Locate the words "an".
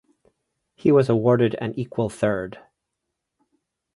1.61-1.75